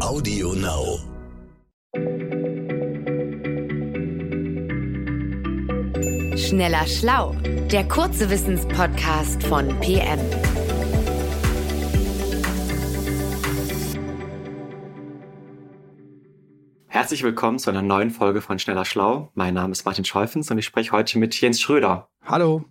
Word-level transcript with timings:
Audio 0.00 0.52
Now. 0.52 0.98
Schneller 6.36 6.86
Schlau, 6.86 7.34
der 7.72 7.88
kurze 7.88 8.28
Wissenspodcast 8.28 9.42
von 9.44 9.68
PM. 9.80 10.20
Herzlich 16.88 17.22
willkommen 17.22 17.58
zu 17.58 17.70
einer 17.70 17.82
neuen 17.82 18.10
Folge 18.10 18.42
von 18.42 18.58
Schneller 18.58 18.84
Schlau. 18.84 19.30
Mein 19.34 19.54
Name 19.54 19.72
ist 19.72 19.86
Martin 19.86 20.04
Schäufens 20.04 20.50
und 20.50 20.58
ich 20.58 20.66
spreche 20.66 20.92
heute 20.92 21.18
mit 21.18 21.40
Jens 21.40 21.60
Schröder. 21.60 22.10
Hallo. 22.22 22.66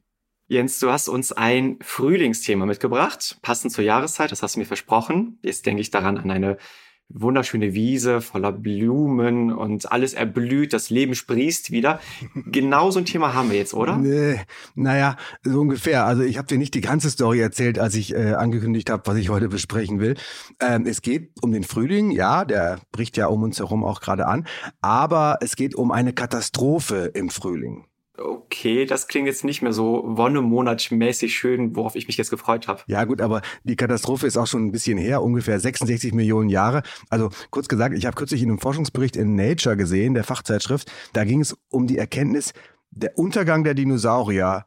Jens, 0.47 0.79
du 0.79 0.91
hast 0.91 1.07
uns 1.07 1.31
ein 1.31 1.79
Frühlingsthema 1.81 2.67
mitgebracht, 2.67 3.39
passend 3.41 3.73
zur 3.73 3.83
Jahreszeit, 3.83 4.31
das 4.31 4.43
hast 4.43 4.55
du 4.55 4.59
mir 4.59 4.65
versprochen. 4.65 5.39
Jetzt 5.41 5.65
denke 5.65 5.81
ich 5.81 5.89
daran 5.89 6.19
an 6.19 6.29
eine 6.29 6.57
wunderschöne 7.09 7.73
Wiese 7.73 8.21
voller 8.21 8.51
Blumen 8.51 9.51
und 9.51 9.91
alles 9.91 10.13
erblüht, 10.13 10.73
das 10.73 10.89
Leben 10.89 11.15
sprießt 11.15 11.71
wieder. 11.71 11.99
Genau 12.47 12.91
so 12.91 12.99
ein 12.99 13.05
Thema 13.05 13.33
haben 13.33 13.51
wir 13.51 13.57
jetzt, 13.57 13.73
oder? 13.73 13.97
Nee, 13.97 14.41
naja, 14.75 15.17
so 15.43 15.61
ungefähr. 15.61 16.05
Also 16.05 16.23
ich 16.23 16.37
habe 16.37 16.47
dir 16.47 16.57
nicht 16.57 16.73
die 16.73 16.81
ganze 16.81 17.09
Story 17.09 17.39
erzählt, 17.39 17.79
als 17.79 17.95
ich 17.95 18.13
äh, 18.13 18.33
angekündigt 18.33 18.89
habe, 18.89 19.03
was 19.05 19.17
ich 19.17 19.29
heute 19.29 19.49
besprechen 19.49 19.99
will. 19.99 20.15
Ähm, 20.59 20.85
es 20.85 21.01
geht 21.01 21.31
um 21.41 21.51
den 21.51 21.63
Frühling, 21.63 22.11
ja, 22.11 22.45
der 22.45 22.79
bricht 22.91 23.17
ja 23.17 23.27
um 23.27 23.43
uns 23.43 23.59
herum 23.59 23.83
auch 23.83 24.01
gerade 24.01 24.27
an, 24.27 24.47
aber 24.81 25.37
es 25.41 25.55
geht 25.55 25.75
um 25.75 25.91
eine 25.91 26.13
Katastrophe 26.13 27.11
im 27.13 27.29
Frühling. 27.29 27.85
Okay, 28.17 28.85
das 28.85 29.07
klingt 29.07 29.27
jetzt 29.27 29.43
nicht 29.43 29.61
mehr 29.61 29.73
so 29.73 30.03
wonnemonatmäßig 30.05 31.35
schön, 31.35 31.75
worauf 31.75 31.95
ich 31.95 32.07
mich 32.07 32.17
jetzt 32.17 32.29
gefreut 32.29 32.67
habe. 32.67 32.81
Ja 32.87 33.03
gut, 33.03 33.21
aber 33.21 33.41
die 33.63 33.75
Katastrophe 33.75 34.27
ist 34.27 34.37
auch 34.37 34.47
schon 34.47 34.65
ein 34.65 34.71
bisschen 34.71 34.97
her, 34.97 35.21
ungefähr 35.21 35.59
66 35.59 36.13
Millionen 36.13 36.49
Jahre. 36.49 36.83
Also 37.09 37.29
kurz 37.49 37.67
gesagt, 37.67 37.95
ich 37.95 38.05
habe 38.05 38.15
kürzlich 38.15 38.41
in 38.41 38.49
einem 38.49 38.59
Forschungsbericht 38.59 39.15
in 39.15 39.35
Nature 39.35 39.75
gesehen, 39.75 40.13
der 40.13 40.23
Fachzeitschrift, 40.23 40.91
da 41.13 41.25
ging 41.25 41.41
es 41.41 41.57
um 41.69 41.87
die 41.87 41.97
Erkenntnis, 41.97 42.53
der 42.91 43.17
Untergang 43.17 43.63
der 43.63 43.73
Dinosaurier 43.73 44.65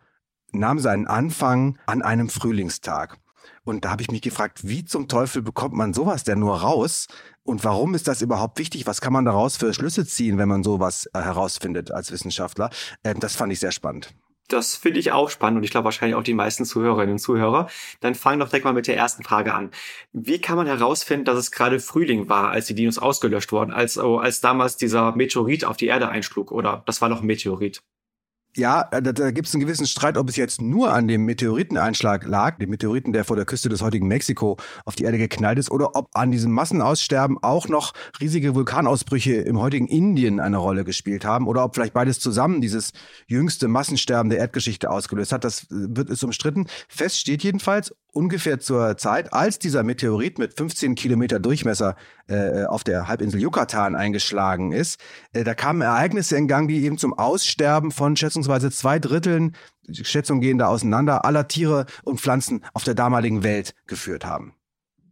nahm 0.52 0.78
seinen 0.78 1.06
Anfang 1.06 1.78
an 1.86 2.02
einem 2.02 2.28
Frühlingstag. 2.28 3.18
Und 3.64 3.84
da 3.84 3.90
habe 3.90 4.02
ich 4.02 4.10
mich 4.10 4.22
gefragt, 4.22 4.66
wie 4.66 4.84
zum 4.84 5.08
Teufel 5.08 5.42
bekommt 5.42 5.74
man 5.74 5.92
sowas 5.92 6.24
denn 6.24 6.38
nur 6.38 6.60
raus? 6.60 7.06
Und 7.48 7.64
warum 7.64 7.94
ist 7.94 8.08
das 8.08 8.20
überhaupt 8.20 8.58
wichtig? 8.58 8.86
Was 8.86 9.00
kann 9.00 9.14
man 9.14 9.24
daraus 9.24 9.56
für 9.56 9.72
Schlüsse 9.72 10.04
ziehen, 10.04 10.36
wenn 10.36 10.50
man 10.50 10.62
sowas 10.62 11.08
äh, 11.14 11.20
herausfindet 11.22 11.90
als 11.90 12.12
Wissenschaftler? 12.12 12.68
Äh, 13.02 13.14
das 13.14 13.36
fand 13.36 13.50
ich 13.50 13.58
sehr 13.58 13.72
spannend. 13.72 14.10
Das 14.48 14.76
finde 14.76 15.00
ich 15.00 15.12
auch 15.12 15.30
spannend 15.30 15.56
und 15.56 15.64
ich 15.64 15.70
glaube 15.70 15.86
wahrscheinlich 15.86 16.14
auch 16.14 16.22
die 16.22 16.34
meisten 16.34 16.66
Zuhörerinnen 16.66 17.12
und 17.12 17.20
Zuhörer. 17.20 17.70
Dann 18.00 18.14
fangen 18.14 18.40
doch 18.40 18.50
direkt 18.50 18.66
mal 18.66 18.74
mit 18.74 18.86
der 18.86 18.98
ersten 18.98 19.22
Frage 19.22 19.54
an. 19.54 19.70
Wie 20.12 20.42
kann 20.42 20.58
man 20.58 20.66
herausfinden, 20.66 21.24
dass 21.24 21.38
es 21.38 21.50
gerade 21.50 21.80
Frühling 21.80 22.28
war, 22.28 22.50
als 22.50 22.66
die 22.66 22.74
Dinos 22.74 22.98
ausgelöscht 22.98 23.50
wurden, 23.50 23.72
als, 23.72 23.96
oh, 23.96 24.18
als 24.18 24.42
damals 24.42 24.76
dieser 24.76 25.16
Meteorit 25.16 25.64
auf 25.64 25.78
die 25.78 25.86
Erde 25.86 26.10
einschlug? 26.10 26.52
Oder 26.52 26.82
das 26.84 27.00
war 27.00 27.08
noch 27.08 27.22
ein 27.22 27.26
Meteorit? 27.26 27.80
Ja, 28.58 28.88
äh, 28.90 29.00
da, 29.00 29.12
da 29.12 29.30
gibt 29.30 29.46
es 29.46 29.54
einen 29.54 29.60
gewissen 29.60 29.86
Streit, 29.86 30.18
ob 30.18 30.28
es 30.28 30.34
jetzt 30.34 30.60
nur 30.60 30.92
an 30.92 31.06
dem 31.06 31.24
Meteoriteneinschlag 31.24 32.26
lag, 32.26 32.58
dem 32.58 32.70
Meteoriten, 32.70 33.12
der 33.12 33.24
vor 33.24 33.36
der 33.36 33.44
Küste 33.44 33.68
des 33.68 33.82
heutigen 33.82 34.08
Mexiko 34.08 34.56
auf 34.84 34.96
die 34.96 35.04
Erde 35.04 35.16
geknallt 35.16 35.60
ist, 35.60 35.70
oder 35.70 35.94
ob 35.94 36.08
an 36.14 36.32
diesem 36.32 36.50
Massenaussterben 36.50 37.38
auch 37.40 37.68
noch 37.68 37.92
riesige 38.20 38.56
Vulkanausbrüche 38.56 39.34
im 39.34 39.60
heutigen 39.60 39.86
Indien 39.86 40.40
eine 40.40 40.56
Rolle 40.56 40.82
gespielt 40.82 41.24
haben, 41.24 41.46
oder 41.46 41.62
ob 41.62 41.76
vielleicht 41.76 41.94
beides 41.94 42.18
zusammen 42.18 42.60
dieses 42.60 42.90
jüngste 43.28 43.68
Massensterben 43.68 44.28
der 44.28 44.40
Erdgeschichte 44.40 44.90
ausgelöst 44.90 45.30
hat. 45.30 45.44
Das 45.44 45.62
äh, 45.62 45.66
wird 45.70 46.10
es 46.10 46.24
umstritten. 46.24 46.66
Fest 46.88 47.20
steht 47.20 47.44
jedenfalls, 47.44 47.94
ungefähr 48.12 48.60
zur 48.60 48.96
Zeit, 48.96 49.32
als 49.32 49.58
dieser 49.58 49.82
Meteorit 49.82 50.38
mit 50.38 50.54
15 50.54 50.94
Kilometer 50.94 51.40
Durchmesser 51.40 51.96
äh, 52.28 52.64
auf 52.64 52.84
der 52.84 53.08
Halbinsel 53.08 53.40
Yucatan 53.40 53.94
eingeschlagen 53.94 54.72
ist, 54.72 55.00
äh, 55.32 55.44
da 55.44 55.54
kamen 55.54 55.82
Ereignisse 55.82 56.36
in 56.36 56.48
Gang, 56.48 56.68
die 56.68 56.84
eben 56.84 56.98
zum 56.98 57.14
Aussterben 57.14 57.90
von 57.90 58.16
schätzungsweise 58.16 58.70
zwei 58.70 58.98
Dritteln, 58.98 59.54
Schätzungen 59.90 60.40
gehen 60.40 60.58
da 60.58 60.66
auseinander, 60.66 61.24
aller 61.24 61.48
Tiere 61.48 61.86
und 62.04 62.20
Pflanzen 62.20 62.64
auf 62.74 62.84
der 62.84 62.94
damaligen 62.94 63.42
Welt 63.42 63.74
geführt 63.86 64.24
haben 64.24 64.54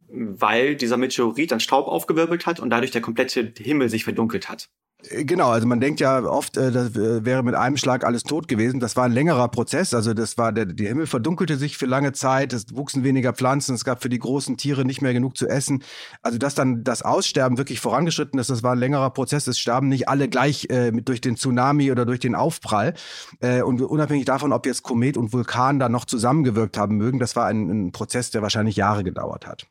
weil 0.09 0.77
dieser 0.77 0.97
Meteorit 0.97 1.51
dann 1.51 1.61
Staub 1.61 1.89
aufgewirbelt 1.89 2.47
hat 2.47 2.61
und 2.61 2.71
dadurch 2.71 2.91
der 2.91 3.01
komplette 3.01 3.53
Himmel 3.59 3.89
sich 3.89 4.05
verdunkelt 4.05 4.49
hat. 4.49 4.71
Äh, 5.11 5.25
genau, 5.25 5.51
also 5.51 5.67
man 5.67 5.81
denkt 5.81 6.01
ja 6.01 6.23
oft, 6.23 6.57
äh, 6.57 6.71
das 6.71 6.97
äh, 6.97 7.25
wäre 7.25 7.43
mit 7.43 7.55
einem 7.55 7.77
Schlag 7.77 8.05
alles 8.05 8.23
tot 8.23 8.49
gewesen. 8.49 8.81
Das 8.81 8.97
war 8.97 9.05
ein 9.05 9.13
längerer 9.13 9.49
Prozess. 9.49 9.95
Also 9.95 10.15
das 10.15 10.39
war 10.39 10.53
der, 10.53 10.67
der 10.67 10.89
Himmel 10.89 11.07
verdunkelte 11.07 11.57
sich 11.57 11.77
für 11.77 11.87
lange 11.87 12.13
Zeit. 12.13 12.53
Es 12.53 12.75
wuchsen 12.75 13.05
weniger 13.05 13.33
Pflanzen. 13.33 13.75
Es 13.75 13.85
gab 13.85 14.03
für 14.03 14.09
die 14.09 14.19
großen 14.19 14.57
Tiere 14.57 14.85
nicht 14.85 15.03
mehr 15.03 15.13
genug 15.13 15.37
zu 15.37 15.49
essen. 15.49 15.83
Also 16.23 16.39
dass 16.39 16.55
dann 16.55 16.85
das 16.85 17.03
Aussterben 17.03 17.59
wirklich 17.59 17.81
vorangeschritten 17.81 18.39
ist, 18.39 18.51
das 18.51 18.63
war 18.63 18.73
ein 18.73 18.79
längerer 18.79 19.11
Prozess. 19.11 19.47
Es 19.47 19.59
starben 19.59 19.89
nicht 19.89 20.09
alle 20.09 20.29
gleich 20.29 20.69
äh, 20.71 20.93
mit 20.93 21.09
durch 21.09 21.21
den 21.21 21.37
Tsunami 21.37 21.91
oder 21.91 22.07
durch 22.07 22.21
den 22.21 22.35
Aufprall. 22.35 22.95
Äh, 23.41 23.63
und 23.63 23.81
unabhängig 23.81 24.25
davon, 24.25 24.53
ob 24.53 24.67
jetzt 24.67 24.83
Komet 24.83 25.17
und 25.17 25.33
Vulkan 25.33 25.79
da 25.79 25.89
noch 25.89 26.05
zusammengewirkt 26.05 26.79
haben 26.79 26.97
mögen, 26.97 27.19
das 27.19 27.37
war 27.37 27.47
ein, 27.47 27.69
ein 27.69 27.93
Prozess, 27.93 28.31
der 28.31 28.43
wahrscheinlich 28.43 28.77
Jahre 28.77 29.05
gedauert 29.05 29.47
hat. 29.47 29.67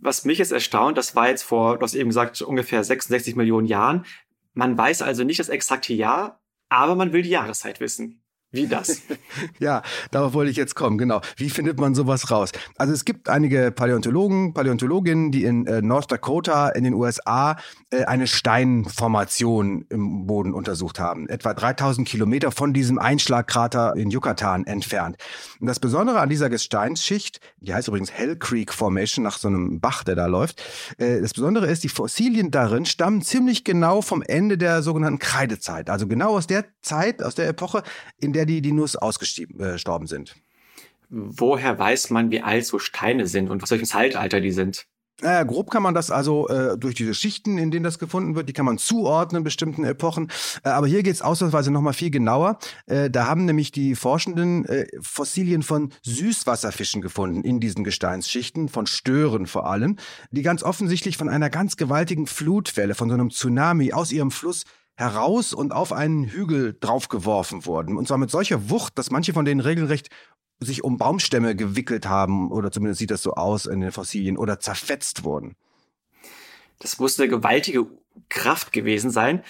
Was 0.00 0.24
mich 0.24 0.38
jetzt 0.38 0.52
erstaunt, 0.52 0.96
das 0.96 1.16
war 1.16 1.28
jetzt 1.28 1.42
vor, 1.42 1.78
du 1.78 1.82
hast 1.82 1.94
eben 1.94 2.10
gesagt, 2.10 2.40
ungefähr 2.40 2.84
66 2.84 3.34
Millionen 3.34 3.66
Jahren. 3.66 4.04
Man 4.52 4.76
weiß 4.76 5.02
also 5.02 5.24
nicht 5.24 5.40
das 5.40 5.48
exakte 5.48 5.94
Jahr, 5.94 6.42
aber 6.68 6.94
man 6.94 7.12
will 7.12 7.22
die 7.22 7.30
Jahreszeit 7.30 7.80
wissen. 7.80 8.22
Wie 8.50 8.66
das? 8.66 9.02
ja, 9.58 9.82
darauf 10.10 10.32
wollte 10.32 10.50
ich 10.50 10.56
jetzt 10.56 10.74
kommen, 10.74 10.96
genau. 10.96 11.20
Wie 11.36 11.50
findet 11.50 11.78
man 11.78 11.94
sowas 11.94 12.30
raus? 12.30 12.50
Also 12.78 12.94
es 12.94 13.04
gibt 13.04 13.28
einige 13.28 13.70
Paläontologen, 13.70 14.54
Paläontologinnen, 14.54 15.30
die 15.30 15.44
in 15.44 15.66
äh, 15.66 15.82
North 15.82 16.10
Dakota 16.10 16.70
in 16.70 16.84
den 16.84 16.94
USA 16.94 17.58
äh, 17.90 18.04
eine 18.04 18.26
Steinformation 18.26 19.84
im 19.90 20.26
Boden 20.26 20.54
untersucht 20.54 20.98
haben. 20.98 21.28
Etwa 21.28 21.52
3000 21.52 22.08
Kilometer 22.08 22.50
von 22.50 22.72
diesem 22.72 22.98
Einschlagkrater 22.98 23.94
in 23.96 24.10
Yucatan 24.10 24.64
entfernt. 24.64 25.16
Und 25.60 25.66
das 25.66 25.78
Besondere 25.78 26.20
an 26.20 26.30
dieser 26.30 26.48
Gesteinsschicht, 26.48 27.40
die 27.60 27.74
heißt 27.74 27.88
übrigens 27.88 28.12
Hell 28.12 28.36
Creek 28.36 28.72
Formation, 28.72 29.24
nach 29.24 29.36
so 29.36 29.48
einem 29.48 29.78
Bach, 29.78 30.04
der 30.04 30.16
da 30.16 30.24
läuft. 30.24 30.62
Äh, 30.96 31.20
das 31.20 31.34
Besondere 31.34 31.66
ist, 31.66 31.84
die 31.84 31.90
Fossilien 31.90 32.50
darin 32.50 32.86
stammen 32.86 33.20
ziemlich 33.20 33.64
genau 33.64 34.00
vom 34.00 34.22
Ende 34.22 34.56
der 34.56 34.82
sogenannten 34.82 35.18
Kreidezeit. 35.18 35.90
Also 35.90 36.06
genau 36.06 36.34
aus 36.34 36.46
der 36.46 36.64
Zeit, 36.80 37.22
aus 37.22 37.34
der 37.34 37.46
Epoche, 37.48 37.82
in 38.18 38.32
der 38.32 38.37
der 38.38 38.46
die 38.46 38.62
Dinos 38.62 38.94
ausgestorben 38.94 40.06
äh, 40.06 40.08
sind. 40.08 40.36
Woher 41.10 41.76
weiß 41.78 42.10
man, 42.10 42.30
wie 42.30 42.40
alt 42.40 42.64
so 42.66 42.78
Steine 42.78 43.26
sind 43.26 43.50
und 43.50 43.62
was 43.62 43.70
welchem 43.72 43.86
Zeitalter 43.86 44.40
die 44.40 44.52
sind? 44.52 44.86
Naja, 45.20 45.42
grob 45.42 45.68
kann 45.68 45.82
man 45.82 45.94
das 45.94 46.12
also 46.12 46.46
äh, 46.46 46.78
durch 46.78 46.94
diese 46.94 47.12
Schichten, 47.12 47.58
in 47.58 47.72
denen 47.72 47.82
das 47.82 47.98
gefunden 47.98 48.36
wird, 48.36 48.48
die 48.48 48.52
kann 48.52 48.64
man 48.64 48.78
zuordnen 48.78 49.42
bestimmten 49.42 49.82
Epochen. 49.82 50.30
Äh, 50.62 50.68
aber 50.68 50.86
hier 50.86 51.02
geht 51.02 51.14
es 51.14 51.22
ausnahmsweise 51.22 51.72
nochmal 51.72 51.92
viel 51.94 52.10
genauer. 52.10 52.60
Äh, 52.86 53.10
da 53.10 53.26
haben 53.26 53.44
nämlich 53.44 53.72
die 53.72 53.96
Forschenden 53.96 54.64
äh, 54.66 54.86
Fossilien 55.00 55.64
von 55.64 55.90
Süßwasserfischen 56.02 57.02
gefunden 57.02 57.42
in 57.42 57.58
diesen 57.58 57.82
Gesteinsschichten, 57.82 58.68
von 58.68 58.86
Stören 58.86 59.48
vor 59.48 59.66
allem, 59.66 59.96
die 60.30 60.42
ganz 60.42 60.62
offensichtlich 60.62 61.16
von 61.16 61.28
einer 61.28 61.50
ganz 61.50 61.76
gewaltigen 61.76 62.28
Flutwelle, 62.28 62.94
von 62.94 63.08
so 63.08 63.14
einem 63.14 63.30
Tsunami 63.30 63.92
aus 63.92 64.12
ihrem 64.12 64.30
Fluss 64.30 64.62
heraus 64.98 65.54
und 65.54 65.72
auf 65.72 65.92
einen 65.92 66.24
Hügel 66.24 66.76
draufgeworfen 66.78 67.64
wurden. 67.66 67.96
Und 67.96 68.08
zwar 68.08 68.18
mit 68.18 68.30
solcher 68.30 68.68
Wucht, 68.68 68.98
dass 68.98 69.12
manche 69.12 69.32
von 69.32 69.44
denen 69.44 69.60
regelrecht 69.60 70.08
sich 70.58 70.82
um 70.82 70.98
Baumstämme 70.98 71.54
gewickelt 71.54 72.08
haben, 72.08 72.50
oder 72.50 72.72
zumindest 72.72 72.98
sieht 72.98 73.12
das 73.12 73.22
so 73.22 73.34
aus 73.34 73.66
in 73.66 73.80
den 73.80 73.92
Fossilien, 73.92 74.36
oder 74.36 74.58
zerfetzt 74.58 75.22
wurden. 75.22 75.54
Das 76.80 76.98
muss 76.98 77.18
eine 77.18 77.28
gewaltige 77.28 77.86
Kraft 78.28 78.72
gewesen 78.72 79.12
sein. 79.12 79.44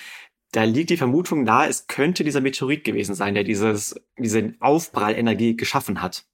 Da 0.53 0.65
liegt 0.65 0.91
die 0.91 0.99
Vermutung 0.99 1.45
nahe, 1.45 1.69
es 1.69 1.87
könnte 1.87 2.25
dieser 2.25 2.43
Meteorit 2.43 2.85
gewesen 2.85 3.15
sein, 3.15 3.33
der 3.35 3.45
dieses, 3.45 3.95
diese 4.19 4.53
Aufprallenergie 4.61 5.57
geschaffen 5.57 6.03
hat. 6.03 6.27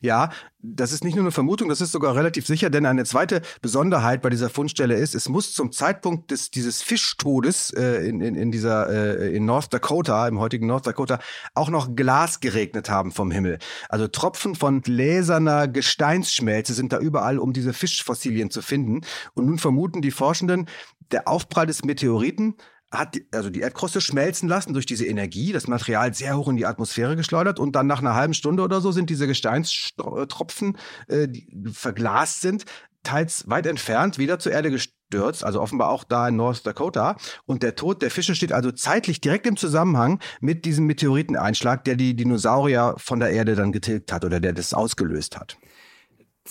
Ja, 0.00 0.30
das 0.62 0.92
ist 0.92 1.04
nicht 1.04 1.14
nur 1.14 1.24
eine 1.24 1.32
Vermutung, 1.32 1.68
das 1.68 1.80
ist 1.80 1.92
sogar 1.92 2.14
relativ 2.14 2.46
sicher, 2.46 2.68
denn 2.68 2.84
eine 2.84 3.04
zweite 3.04 3.40
Besonderheit 3.62 4.20
bei 4.20 4.28
dieser 4.28 4.50
Fundstelle 4.50 4.94
ist, 4.94 5.14
es 5.14 5.28
muss 5.28 5.52
zum 5.52 5.72
Zeitpunkt 5.72 6.30
des, 6.30 6.50
dieses 6.50 6.82
Fischtodes 6.82 7.70
äh, 7.70 8.06
in, 8.06 8.20
in, 8.20 8.34
in 8.34 8.52
dieser 8.52 8.88
äh, 8.88 9.34
in 9.34 9.46
North 9.46 9.72
Dakota, 9.72 10.28
im 10.28 10.38
heutigen 10.38 10.66
North 10.66 10.86
Dakota, 10.86 11.18
auch 11.54 11.70
noch 11.70 11.96
Glas 11.96 12.40
geregnet 12.40 12.90
haben 12.90 13.12
vom 13.12 13.30
Himmel. 13.30 13.58
Also 13.88 14.06
Tropfen 14.08 14.54
von 14.54 14.82
gläserner 14.82 15.68
Gesteinsschmelze 15.68 16.74
sind 16.74 16.92
da 16.92 16.98
überall, 16.98 17.38
um 17.38 17.52
diese 17.52 17.72
Fischfossilien 17.72 18.50
zu 18.50 18.62
finden. 18.62 19.00
Und 19.34 19.46
nun 19.46 19.58
vermuten 19.58 20.02
die 20.02 20.10
Forschenden, 20.10 20.66
der 21.10 21.26
Aufprall 21.26 21.66
des 21.66 21.84
Meteoriten 21.84 22.54
hat 22.90 23.16
also 23.32 23.50
die 23.50 23.60
Erdkruste 23.60 24.00
schmelzen 24.00 24.48
lassen 24.48 24.72
durch 24.72 24.86
diese 24.86 25.06
Energie, 25.06 25.52
das 25.52 25.68
Material 25.68 26.12
sehr 26.12 26.36
hoch 26.36 26.48
in 26.48 26.56
die 26.56 26.66
Atmosphäre 26.66 27.16
geschleudert 27.16 27.60
und 27.60 27.72
dann 27.76 27.86
nach 27.86 28.00
einer 28.00 28.14
halben 28.14 28.34
Stunde 28.34 28.62
oder 28.62 28.80
so 28.80 28.90
sind 28.90 29.10
diese 29.10 29.26
Gesteinstropfen, 29.26 30.76
äh, 31.06 31.28
die 31.28 31.46
verglast 31.72 32.40
sind, 32.40 32.64
teils 33.02 33.48
weit 33.48 33.66
entfernt 33.66 34.18
wieder 34.18 34.38
zur 34.38 34.52
Erde 34.52 34.70
gestürzt, 34.70 35.44
also 35.44 35.60
offenbar 35.60 35.90
auch 35.90 36.04
da 36.04 36.28
in 36.28 36.36
North 36.36 36.66
Dakota. 36.66 37.16
Und 37.46 37.62
der 37.62 37.76
Tod 37.76 38.02
der 38.02 38.10
Fische 38.10 38.34
steht 38.34 38.52
also 38.52 38.72
zeitlich 38.72 39.20
direkt 39.20 39.46
im 39.46 39.56
Zusammenhang 39.56 40.20
mit 40.40 40.64
diesem 40.64 40.86
Meteoriteneinschlag, 40.86 41.84
der 41.84 41.96
die 41.96 42.14
Dinosaurier 42.14 42.94
von 42.98 43.20
der 43.20 43.30
Erde 43.30 43.54
dann 43.54 43.72
getilgt 43.72 44.12
hat 44.12 44.24
oder 44.24 44.40
der 44.40 44.52
das 44.52 44.74
ausgelöst 44.74 45.38
hat. 45.38 45.56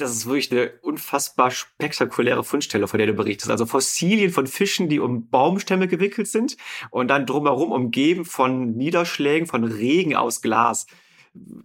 Das 0.02 0.12
ist 0.12 0.26
wirklich 0.26 0.52
eine 0.52 0.72
unfassbar 0.82 1.52
spektakuläre 1.52 2.44
Fundstelle, 2.44 2.88
von 2.88 2.98
der 2.98 3.08
du 3.08 3.14
berichtest. 3.14 3.52
Also 3.52 3.66
Fossilien 3.66 4.32
von 4.32 4.48
Fischen, 4.48 4.90
die 4.90 5.00
um 5.00 5.30
Baumstämme 5.30 5.88
gewickelt 5.88 6.28
sind 6.28 6.58
und 6.90 7.10
dann 7.10 7.26
drumherum 7.26 7.72
umgeben 7.72 8.26
von 8.26 8.76
Niederschlägen, 8.76 9.48
von 9.48 9.64
Regen 9.64 10.16
aus 10.16 10.42
Glas. 10.42 10.88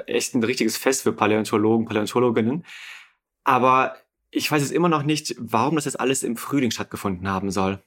Echt 0.06 0.34
ein 0.34 0.42
richtiges 0.42 0.76
Fest 0.76 1.02
für 1.02 1.12
Paläontologen, 1.12 1.86
Paläontologinnen. 1.86 2.64
Aber 3.44 3.96
ich 4.30 4.50
weiß 4.50 4.62
jetzt 4.62 4.72
immer 4.72 4.88
noch 4.88 5.04
nicht, 5.04 5.36
warum 5.38 5.76
das 5.76 5.84
jetzt 5.84 6.00
alles 6.00 6.22
im 6.22 6.36
Frühling 6.36 6.70
stattgefunden 6.70 7.28
haben 7.28 7.50
soll. 7.50 7.82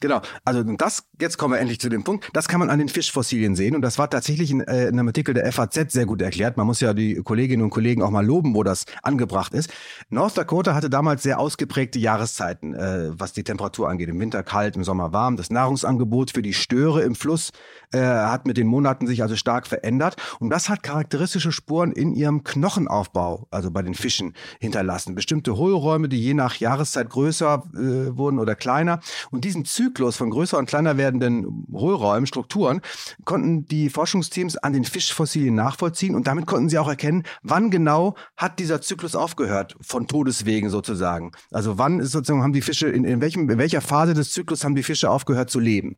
Genau, 0.00 0.20
also 0.44 0.62
das, 0.62 1.04
jetzt 1.20 1.38
kommen 1.38 1.54
wir 1.54 1.60
endlich 1.60 1.80
zu 1.80 1.88
dem 1.88 2.04
Punkt, 2.04 2.30
das 2.32 2.46
kann 2.46 2.60
man 2.60 2.70
an 2.70 2.78
den 2.78 2.88
Fischfossilien 2.88 3.56
sehen 3.56 3.74
und 3.74 3.82
das 3.82 3.98
war 3.98 4.08
tatsächlich 4.08 4.50
in, 4.50 4.60
äh, 4.60 4.88
in 4.88 4.98
einem 4.98 5.08
Artikel 5.08 5.34
der 5.34 5.50
FAZ 5.52 5.92
sehr 5.92 6.06
gut 6.06 6.22
erklärt. 6.22 6.56
Man 6.56 6.66
muss 6.66 6.80
ja 6.80 6.94
die 6.94 7.16
Kolleginnen 7.16 7.62
und 7.62 7.70
Kollegen 7.70 8.02
auch 8.02 8.10
mal 8.10 8.24
loben, 8.24 8.54
wo 8.54 8.62
das 8.62 8.84
angebracht 9.02 9.54
ist. 9.54 9.70
North 10.08 10.38
Dakota 10.38 10.74
hatte 10.74 10.88
damals 10.88 11.22
sehr 11.22 11.40
ausgeprägte 11.40 11.98
Jahreszeiten, 11.98 12.74
äh, 12.74 13.10
was 13.18 13.32
die 13.32 13.42
Temperatur 13.42 13.88
angeht. 13.88 14.08
Im 14.08 14.20
Winter 14.20 14.42
kalt, 14.42 14.76
im 14.76 14.84
Sommer 14.84 15.12
warm. 15.12 15.36
Das 15.36 15.50
Nahrungsangebot 15.50 16.30
für 16.30 16.42
die 16.42 16.54
Störe 16.54 17.02
im 17.02 17.14
Fluss 17.14 17.50
äh, 17.92 17.98
hat 17.98 18.46
mit 18.46 18.56
den 18.56 18.68
Monaten 18.68 19.06
sich 19.06 19.22
also 19.22 19.34
stark 19.34 19.66
verändert 19.66 20.16
und 20.38 20.50
das 20.50 20.68
hat 20.68 20.82
charakteristische 20.82 21.50
Spuren 21.52 21.92
in 21.92 22.14
ihrem 22.14 22.44
Knochenaufbau, 22.44 23.48
also 23.50 23.70
bei 23.70 23.82
den 23.82 23.94
Fischen, 23.94 24.34
hinterlassen. 24.60 25.14
Bestimmte 25.14 25.56
Hohlräume, 25.56 26.08
die 26.08 26.22
je 26.22 26.34
nach 26.34 26.56
Jahreszeit 26.56 27.10
größer 27.10 27.64
äh, 27.74 28.16
wurden 28.16 28.38
oder 28.38 28.54
kleiner 28.54 29.00
und 29.30 29.44
diesen 29.44 29.64
Zyklus 29.64 29.87
Zyklus 29.88 30.16
von 30.16 30.28
größer 30.28 30.58
und 30.58 30.66
kleiner 30.66 30.98
werdenden 30.98 31.66
Hohlräumen, 31.72 32.26
Strukturen, 32.26 32.82
konnten 33.24 33.64
die 33.64 33.88
Forschungsteams 33.88 34.58
an 34.58 34.74
den 34.74 34.84
Fischfossilien 34.84 35.54
nachvollziehen 35.54 36.14
und 36.14 36.26
damit 36.26 36.46
konnten 36.46 36.68
sie 36.68 36.78
auch 36.78 36.88
erkennen, 36.88 37.22
wann 37.42 37.70
genau 37.70 38.14
hat 38.36 38.58
dieser 38.58 38.82
Zyklus 38.82 39.16
aufgehört, 39.16 39.76
von 39.80 40.06
Todeswegen 40.06 40.68
sozusagen. 40.68 41.32
Also 41.50 41.78
wann 41.78 42.00
ist 42.00 42.12
sozusagen, 42.12 42.42
haben 42.42 42.52
die 42.52 42.60
Fische, 42.60 42.88
in, 42.88 43.04
in, 43.04 43.22
welchem, 43.22 43.48
in 43.48 43.56
welcher 43.56 43.80
Phase 43.80 44.12
des 44.12 44.30
Zyklus 44.30 44.62
haben 44.62 44.74
die 44.74 44.82
Fische 44.82 45.10
aufgehört 45.10 45.48
zu 45.48 45.58
leben? 45.58 45.96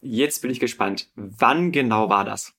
Jetzt 0.00 0.40
bin 0.40 0.50
ich 0.50 0.58
gespannt. 0.58 1.10
Wann 1.14 1.70
genau 1.70 2.08
war 2.08 2.24
das? 2.24 2.54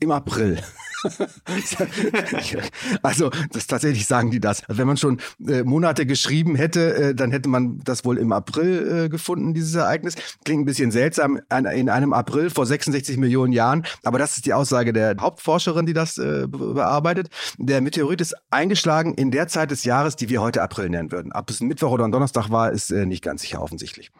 Im 0.00 0.10
April. 0.10 0.58
also, 3.02 3.30
das 3.52 3.66
tatsächlich 3.66 4.06
sagen 4.06 4.30
die 4.30 4.40
das. 4.40 4.64
Also 4.64 4.78
wenn 4.78 4.86
man 4.86 4.96
schon 4.96 5.20
äh, 5.46 5.62
Monate 5.62 6.06
geschrieben 6.06 6.56
hätte, 6.56 6.94
äh, 6.94 7.14
dann 7.14 7.30
hätte 7.30 7.48
man 7.48 7.80
das 7.84 8.04
wohl 8.04 8.18
im 8.18 8.32
April 8.32 9.04
äh, 9.04 9.08
gefunden, 9.08 9.54
dieses 9.54 9.74
Ereignis. 9.74 10.16
Klingt 10.44 10.62
ein 10.62 10.64
bisschen 10.64 10.90
seltsam, 10.90 11.40
in 11.50 11.88
einem 11.88 12.12
April 12.12 12.50
vor 12.50 12.66
66 12.66 13.16
Millionen 13.16 13.52
Jahren, 13.52 13.84
aber 14.04 14.18
das 14.18 14.36
ist 14.36 14.46
die 14.46 14.54
Aussage 14.54 14.92
der 14.92 15.16
Hauptforscherin, 15.20 15.86
die 15.86 15.92
das 15.92 16.18
äh, 16.18 16.46
bearbeitet. 16.48 17.28
Der 17.58 17.80
Meteorit 17.80 18.20
ist 18.20 18.34
eingeschlagen 18.50 19.14
in 19.14 19.30
der 19.30 19.48
Zeit 19.48 19.70
des 19.70 19.84
Jahres, 19.84 20.16
die 20.16 20.28
wir 20.28 20.42
heute 20.42 20.62
April 20.62 20.90
nennen 20.90 21.12
würden. 21.12 21.32
Ob 21.32 21.50
es 21.50 21.60
ein 21.60 21.68
Mittwoch 21.68 21.92
oder 21.92 22.04
ein 22.04 22.12
Donnerstag 22.12 22.50
war, 22.50 22.72
ist 22.72 22.90
äh, 22.90 23.06
nicht 23.06 23.22
ganz 23.22 23.42
sicher 23.42 23.62
offensichtlich. 23.62 24.10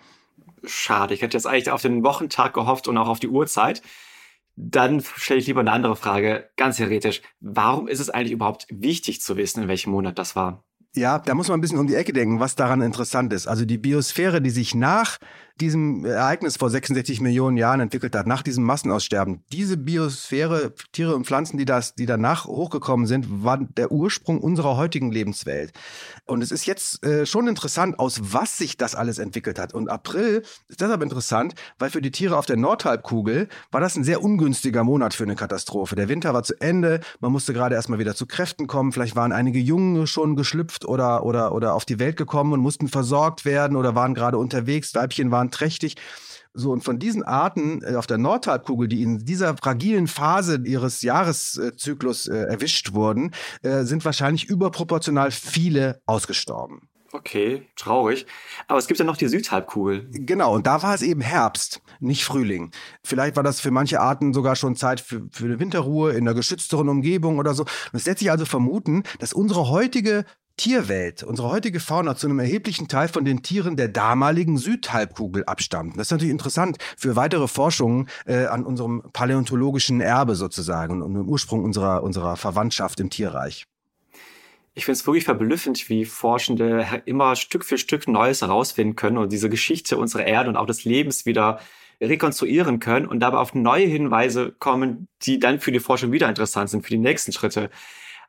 Schade, 0.65 1.15
ich 1.15 1.23
hätte 1.23 1.37
jetzt 1.37 1.47
eigentlich 1.47 1.71
auf 1.71 1.83
den 1.83 2.03
Wochentag 2.03 2.55
gehofft 2.55 2.89
und 2.89 2.99
auch 2.99 3.09
auf 3.09 3.21
die 3.21 3.29
Uhrzeit. 3.29 3.83
Dann 4.61 5.01
stelle 5.01 5.39
ich 5.39 5.47
lieber 5.47 5.61
eine 5.61 5.71
andere 5.71 5.95
Frage, 5.95 6.51
ganz 6.57 6.79
theoretisch. 6.79 7.23
Warum 7.39 7.87
ist 7.87 8.01
es 8.01 8.11
eigentlich 8.11 8.33
überhaupt 8.33 8.67
wichtig 8.71 9.21
zu 9.21 9.37
wissen, 9.37 9.63
in 9.63 9.69
welchem 9.69 9.93
Monat 9.93 10.19
das 10.19 10.35
war? 10.35 10.65
Ja, 10.97 11.21
da 11.21 11.35
muss 11.35 11.47
man 11.47 11.59
ein 11.59 11.61
bisschen 11.61 11.79
um 11.79 11.87
die 11.87 11.95
Ecke 11.95 12.13
denken, 12.13 12.41
was 12.41 12.57
daran 12.57 12.83
interessant 12.83 13.33
ist. 13.33 13.47
Also 13.47 13.65
die 13.65 13.79
Biosphäre, 13.79 14.43
die 14.43 14.51
sich 14.51 14.75
nach 14.75 15.19
diesem 15.61 16.05
Ereignis 16.05 16.57
vor 16.57 16.71
66 16.71 17.21
Millionen 17.21 17.57
Jahren 17.57 17.81
entwickelt 17.81 18.15
hat, 18.15 18.27
nach 18.27 18.43
diesem 18.43 18.65
Massenaussterben. 18.65 19.43
Diese 19.53 19.77
Biosphäre, 19.77 20.73
Tiere 20.93 21.15
und 21.15 21.27
Pflanzen, 21.27 21.59
die, 21.59 21.65
das, 21.65 21.95
die 21.95 22.07
danach 22.07 22.47
hochgekommen 22.47 23.07
sind, 23.07 23.45
waren 23.45 23.69
der 23.77 23.93
Ursprung 23.93 24.41
unserer 24.41 24.77
heutigen 24.77 25.11
Lebenswelt. 25.11 25.73
Und 26.27 26.43
es 26.43 26.53
ist 26.53 26.67
jetzt 26.67 27.05
äh, 27.05 27.27
schon 27.27 27.49
interessant, 27.49 27.99
aus 27.99 28.21
was 28.33 28.59
sich 28.59 28.77
das 28.77 28.95
alles 28.95 29.19
entwickelt 29.19 29.59
hat. 29.59 29.75
Und 29.75 29.89
April 29.89 30.43
ist 30.69 30.81
deshalb 30.81 31.03
interessant, 31.03 31.55
weil 31.79 31.91
für 31.91 32.03
die 32.03 32.11
Tiere 32.11 32.37
auf 32.37 32.47
der 32.47 32.57
Nordhalbkugel 32.57 33.49
war 33.71 33.81
das 33.81 33.97
ein 33.97 34.05
sehr 34.05 34.23
ungünstiger 34.23 34.85
Monat 34.85 35.15
für 35.15 35.25
eine 35.25 35.37
Katastrophe. 35.37 35.97
Der 35.97 36.09
Winter 36.09 36.35
war 36.35 36.43
zu 36.43 36.55
Ende, 36.61 37.01
man 37.21 37.33
musste 37.33 37.53
gerade 37.53 37.75
erstmal 37.75 37.99
wieder 37.99 38.15
zu 38.15 38.27
Kräften 38.27 38.67
kommen, 38.67 38.93
vielleicht 38.93 39.17
waren 39.17 39.33
einige 39.33 39.59
Jungen 39.59 40.07
schon 40.07 40.37
geschlüpft 40.37 40.85
oder, 40.85 41.25
oder, 41.25 41.53
oder 41.53 41.75
auf 41.75 41.85
die 41.85 41.99
Welt 41.99 42.17
gekommen 42.17 42.53
und 42.53 42.61
mussten 42.61 42.89
versorgt 42.89 43.45
werden 43.45 43.77
oder 43.77 43.95
waren 43.95 44.15
gerade 44.15 44.39
unterwegs, 44.39 44.95
Weibchen 44.95 45.31
waren 45.31 45.48
trächtig. 45.51 45.97
So, 46.55 46.73
und 46.73 46.83
von 46.83 46.99
diesen 46.99 47.23
Arten 47.23 47.83
äh, 47.83 47.95
auf 47.95 48.07
der 48.07 48.19
Nordhalbkugel, 48.19 48.89
die 48.89 49.03
in 49.03 49.19
dieser 49.19 49.57
fragilen 49.57 50.09
Phase 50.09 50.61
ihres 50.65 51.03
Jahreszyklus 51.03 52.27
äh, 52.27 52.37
erwischt 52.37 52.95
wurden, 52.95 53.33
äh, 53.63 53.85
sind 53.85 54.05
wahrscheinlich 54.05 54.47
überproportional 54.47 55.31
viele 55.31 56.01
ausgestorben. 56.07 56.89
Okay, 57.13 57.67
traurig. 57.75 58.27
Aber 58.67 58.79
es 58.79 58.87
gibt 58.87 59.01
ja 59.01 59.07
noch 59.07 59.17
die 59.17 59.29
Südhalbkugel. 59.29 60.09
Genau, 60.11 60.55
und 60.55 60.67
da 60.67 60.83
war 60.83 60.95
es 60.95 61.01
eben 61.01 61.23
Herbst, 61.23 61.81
nicht 62.01 62.25
Frühling. 62.25 62.71
Vielleicht 63.03 63.37
war 63.37 63.43
das 63.43 63.61
für 63.61 63.71
manche 63.71 64.01
Arten 64.01 64.35
sogar 64.35 64.57
schon 64.57 64.77
Zeit 64.77 65.01
für, 65.01 65.27
für 65.31 65.47
eine 65.47 65.59
Winterruhe 65.59 66.13
in 66.13 66.29
einer 66.29 66.35
geschützteren 66.35 66.89
Umgebung 66.89 67.39
oder 67.39 67.55
so. 67.55 67.65
es 67.93 68.05
lässt 68.05 68.19
sich 68.19 68.31
also 68.31 68.45
vermuten, 68.45 69.05
dass 69.21 69.33
unsere 69.33 69.71
heutige 69.71 70.27
Tierwelt, 70.59 71.23
unsere 71.23 71.49
heutige 71.49 71.81
Fauna 71.81 72.17
zu 72.17 72.27
einem 72.27 72.41
erheblichen 72.41 72.89
Teil 72.89 73.09
von 73.09 73.25
den 73.25 73.43
Tieren 73.43 73.77
der 73.77 73.89
damaligen 73.89 74.59
Südhalbkugel 74.59 75.45
abstammt. 75.45 75.97
Das 75.97 76.09
ist 76.09 76.11
natürlich 76.11 76.33
interessant 76.33 76.77
für 76.99 77.17
weitere 77.17 77.49
Forschungen 77.49 78.09
äh, 78.27 78.45
an 78.45 78.67
unserem 78.67 79.03
paläontologischen 79.15 80.03
Erbe 80.03 80.35
sozusagen 80.35 81.01
und 81.01 81.15
dem 81.15 81.27
Ursprung 81.27 81.65
unserer, 81.65 82.03
unserer 82.03 82.37
Verwandtschaft 82.37 83.01
im 83.01 83.09
Tierreich. 83.09 83.65
Ich 84.75 84.85
finde 84.85 84.99
es 84.99 85.07
wirklich 85.07 85.25
verblüffend, 85.25 85.89
wie 85.89 86.05
Forschende 86.05 87.03
immer 87.07 87.35
Stück 87.37 87.65
für 87.65 87.79
Stück 87.79 88.07
Neues 88.07 88.43
herausfinden 88.43 88.97
können 88.97 89.17
und 89.17 89.33
diese 89.33 89.49
Geschichte 89.49 89.97
unserer 89.97 90.27
Erde 90.27 90.51
und 90.51 90.57
auch 90.57 90.67
des 90.67 90.85
Lebens 90.85 91.25
wieder 91.25 91.61
rekonstruieren 92.01 92.79
können 92.79 93.07
und 93.07 93.21
dabei 93.21 93.39
auf 93.39 93.55
neue 93.55 93.87
Hinweise 93.87 94.55
kommen, 94.59 95.09
die 95.23 95.39
dann 95.39 95.61
für 95.61 95.73
die 95.73 95.81
Forschung 95.81 96.13
wieder 96.13 96.29
interessant 96.29 96.71
sind, 96.71 96.83
für 96.83 96.91
die 96.91 96.99
nächsten 96.99 97.33
Schritte. 97.33 97.71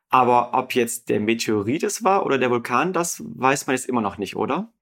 Aber 0.09 0.53
ob 0.53 0.73
jetzt 0.73 1.09
der 1.09 1.19
Meteorit 1.19 1.83
es 1.83 2.03
war 2.03 2.25
oder 2.25 2.37
der 2.37 2.49
Vulkan, 2.49 2.93
das 2.93 3.23
weiß 3.23 3.67
man 3.67 3.75
jetzt 3.75 3.87
immer 3.87 4.01
noch 4.01 4.17
nicht, 4.17 4.35
oder? 4.35 4.73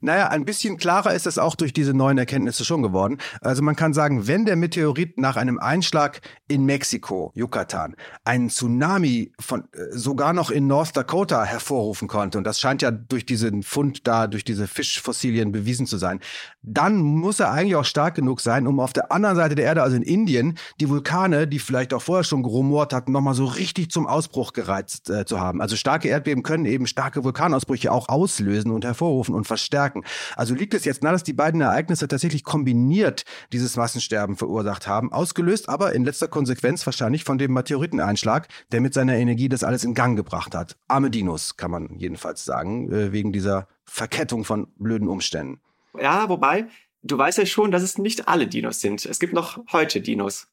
Naja, 0.00 0.28
ein 0.28 0.44
bisschen 0.44 0.76
klarer 0.76 1.14
ist 1.14 1.26
es 1.26 1.38
auch 1.38 1.54
durch 1.54 1.72
diese 1.72 1.94
neuen 1.94 2.18
Erkenntnisse 2.18 2.64
schon 2.64 2.82
geworden. 2.82 3.18
Also 3.40 3.62
man 3.62 3.76
kann 3.76 3.92
sagen, 3.92 4.26
wenn 4.26 4.44
der 4.44 4.56
Meteorit 4.56 5.18
nach 5.18 5.36
einem 5.36 5.58
Einschlag 5.58 6.20
in 6.48 6.64
Mexiko, 6.64 7.32
Yucatan, 7.34 7.96
einen 8.24 8.50
Tsunami 8.50 9.32
von 9.40 9.64
äh, 9.72 9.90
sogar 9.90 10.32
noch 10.32 10.50
in 10.50 10.66
North 10.66 10.96
Dakota 10.96 11.44
hervorrufen 11.44 12.08
konnte, 12.08 12.38
und 12.38 12.44
das 12.44 12.60
scheint 12.60 12.82
ja 12.82 12.90
durch 12.90 13.26
diesen 13.26 13.62
Fund 13.62 14.06
da, 14.06 14.26
durch 14.26 14.44
diese 14.44 14.66
Fischfossilien 14.66 15.52
bewiesen 15.52 15.86
zu 15.86 15.98
sein, 15.98 16.20
dann 16.62 16.98
muss 16.98 17.40
er 17.40 17.50
eigentlich 17.50 17.76
auch 17.76 17.84
stark 17.84 18.14
genug 18.14 18.40
sein, 18.40 18.66
um 18.66 18.80
auf 18.80 18.92
der 18.92 19.12
anderen 19.12 19.36
Seite 19.36 19.54
der 19.54 19.66
Erde, 19.66 19.82
also 19.82 19.96
in 19.96 20.02
Indien, 20.02 20.58
die 20.80 20.88
Vulkane, 20.88 21.46
die 21.46 21.58
vielleicht 21.58 21.94
auch 21.94 22.02
vorher 22.02 22.24
schon 22.24 22.42
gerumort 22.42 22.92
hatten, 22.92 23.12
nochmal 23.12 23.34
so 23.34 23.44
richtig 23.44 23.90
zum 23.90 24.06
Ausbruch 24.06 24.52
gereizt 24.52 25.10
äh, 25.10 25.24
zu 25.24 25.40
haben. 25.40 25.60
Also 25.60 25.76
starke 25.76 26.08
Erdbeben 26.08 26.42
können 26.42 26.64
eben 26.64 26.86
starke 26.86 27.24
Vulkanausbrüche 27.24 27.92
auch 27.92 28.08
auslösen 28.08 28.70
und 28.70 28.84
hervorrufen 28.84 29.34
und 29.34 29.43
verstärken. 29.44 30.04
Also 30.36 30.54
liegt 30.54 30.74
es 30.74 30.84
jetzt 30.84 31.02
nahe, 31.02 31.12
dass 31.12 31.22
die 31.22 31.32
beiden 31.32 31.60
Ereignisse 31.60 32.08
tatsächlich 32.08 32.44
kombiniert 32.44 33.24
dieses 33.52 33.76
Massensterben 33.76 34.36
verursacht 34.36 34.86
haben, 34.86 35.12
ausgelöst 35.12 35.68
aber 35.68 35.92
in 35.92 36.04
letzter 36.04 36.28
Konsequenz 36.28 36.84
wahrscheinlich 36.86 37.24
von 37.24 37.38
dem 37.38 37.52
Meteoriteneinschlag, 37.52 38.48
der 38.72 38.80
mit 38.80 38.94
seiner 38.94 39.16
Energie 39.16 39.48
das 39.48 39.64
alles 39.64 39.84
in 39.84 39.94
Gang 39.94 40.16
gebracht 40.16 40.54
hat. 40.54 40.76
Arme 40.88 41.10
Dinos, 41.10 41.56
kann 41.56 41.70
man 41.70 41.98
jedenfalls 41.98 42.44
sagen, 42.44 42.92
äh, 42.92 43.12
wegen 43.12 43.32
dieser 43.32 43.68
Verkettung 43.84 44.44
von 44.44 44.68
blöden 44.76 45.08
Umständen. 45.08 45.60
Ja, 46.00 46.28
wobei, 46.28 46.66
du 47.02 47.16
weißt 47.16 47.38
ja 47.38 47.46
schon, 47.46 47.70
dass 47.70 47.82
es 47.82 47.98
nicht 47.98 48.28
alle 48.28 48.46
Dinos 48.46 48.80
sind. 48.80 49.04
Es 49.04 49.20
gibt 49.20 49.32
noch 49.32 49.60
heute 49.72 50.00
Dinos. 50.00 50.48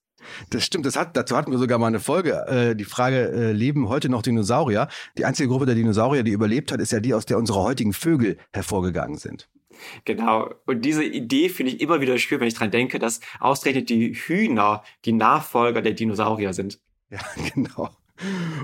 Das 0.49 0.65
stimmt, 0.65 0.85
das 0.85 0.95
hat, 0.95 1.15
dazu 1.17 1.35
hatten 1.35 1.51
wir 1.51 1.57
sogar 1.57 1.77
mal 1.77 1.87
eine 1.87 1.99
Folge. 1.99 2.45
Äh, 2.47 2.75
die 2.75 2.85
Frage, 2.85 3.31
äh, 3.31 3.51
leben 3.51 3.89
heute 3.89 4.09
noch 4.09 4.21
Dinosaurier? 4.21 4.87
Die 5.17 5.25
einzige 5.25 5.49
Gruppe 5.49 5.65
der 5.65 5.75
Dinosaurier, 5.75 6.23
die 6.23 6.31
überlebt 6.31 6.71
hat, 6.71 6.79
ist 6.79 6.91
ja 6.91 6.99
die, 6.99 7.13
aus 7.13 7.25
der 7.25 7.37
unsere 7.37 7.61
heutigen 7.61 7.93
Vögel 7.93 8.37
hervorgegangen 8.51 9.17
sind. 9.17 9.49
Genau. 10.05 10.53
Und 10.65 10.83
diese 10.85 11.03
Idee 11.03 11.49
finde 11.49 11.73
ich 11.73 11.81
immer 11.81 12.01
wieder 12.01 12.17
schön, 12.17 12.39
wenn 12.39 12.47
ich 12.47 12.53
dran 12.53 12.71
denke, 12.71 12.99
dass 12.99 13.19
ausgerechnet 13.39 13.89
die 13.89 14.13
Hühner 14.13 14.83
die 15.05 15.13
Nachfolger 15.13 15.81
der 15.81 15.93
Dinosaurier 15.93 16.53
sind. 16.53 16.79
Ja, 17.09 17.19
genau. 17.53 17.89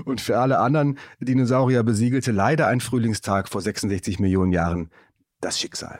Und 0.04 0.20
für 0.20 0.38
alle 0.38 0.58
anderen 0.60 0.98
Dinosaurier 1.18 1.82
besiegelte 1.82 2.30
leider 2.30 2.68
ein 2.68 2.80
Frühlingstag 2.80 3.48
vor 3.48 3.60
66 3.60 4.20
Millionen 4.20 4.52
Jahren 4.52 4.90
das 5.40 5.58
Schicksal. 5.58 5.98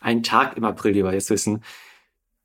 Ein 0.00 0.22
Tag 0.22 0.56
im 0.56 0.64
April, 0.64 0.92
lieber 0.92 1.12
jetzt 1.12 1.30
wissen. 1.30 1.62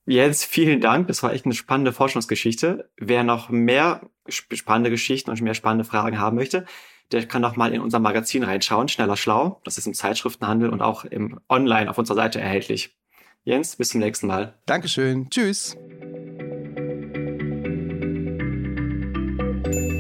Jens, 0.08 0.46
vielen 0.46 0.80
Dank. 0.80 1.08
Das 1.10 1.22
war 1.22 1.34
echt 1.34 1.44
eine 1.44 1.54
spannende 1.54 1.92
Forschungsgeschichte. 1.92 2.90
Wer 2.96 3.24
noch 3.26 3.50
mehr 3.50 4.10
spannende 4.30 4.90
Geschichten 4.90 5.30
und 5.30 5.42
mehr 5.42 5.54
spannende 5.54 5.84
Fragen 5.84 6.18
haben 6.18 6.38
möchte, 6.38 6.66
der 7.12 7.28
kann 7.28 7.42
noch 7.42 7.58
mal 7.58 7.74
in 7.74 7.82
unser 7.82 8.00
Magazin 8.00 8.44
reinschauen, 8.44 8.88
Schneller 8.88 9.18
Schlau. 9.18 9.62
Das 9.66 9.78
ist 9.78 9.86
im 9.86 9.94
Zeitschriftenhandel 9.94 10.70
und 10.70 10.82
auch 10.82 11.04
im 11.04 11.40
Online 11.50 11.90
auf 11.90 11.98
unserer 11.98 12.16
Seite 12.16 12.40
erhältlich. 12.40 12.96
Jens, 13.44 13.76
bis 13.76 13.90
zum 13.90 14.00
nächsten 14.00 14.28
Mal. 14.28 14.58
Dankeschön. 14.66 15.30
Tschüss. 15.30 15.76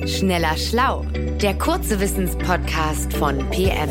Schneller 0.05 0.55
Schlau, 0.55 1.05
der 1.41 1.57
kurze 1.57 1.99
Wissenspodcast 1.99 3.13
von 3.13 3.37
PM. 3.49 3.89